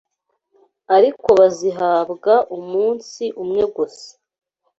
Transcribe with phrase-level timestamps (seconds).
[0.95, 4.09] ariko bazihabwa umunsi umwe gusa